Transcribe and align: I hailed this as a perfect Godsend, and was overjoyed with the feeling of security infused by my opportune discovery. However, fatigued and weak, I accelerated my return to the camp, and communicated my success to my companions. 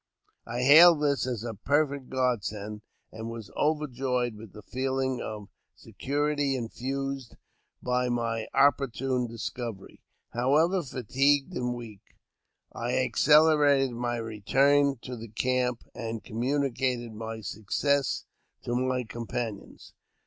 I 0.47 0.63
hailed 0.63 1.03
this 1.03 1.27
as 1.27 1.43
a 1.43 1.53
perfect 1.53 2.09
Godsend, 2.09 2.81
and 3.11 3.29
was 3.29 3.51
overjoyed 3.55 4.33
with 4.35 4.51
the 4.51 4.63
feeling 4.63 5.21
of 5.21 5.49
security 5.75 6.55
infused 6.55 7.37
by 7.83 8.09
my 8.09 8.47
opportune 8.51 9.27
discovery. 9.27 10.01
However, 10.31 10.81
fatigued 10.81 11.53
and 11.55 11.75
weak, 11.75 12.01
I 12.73 12.97
accelerated 12.97 13.91
my 13.91 14.15
return 14.15 14.97
to 15.03 15.15
the 15.15 15.29
camp, 15.29 15.83
and 15.93 16.23
communicated 16.23 17.13
my 17.13 17.41
success 17.41 18.25
to 18.63 18.75
my 18.75 19.03
companions. 19.03 19.93